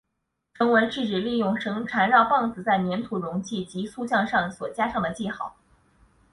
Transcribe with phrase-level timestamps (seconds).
[0.55, 5.55] 绳文是指利用绳缠绕棒子在黏土容器及塑像上所加上的记号。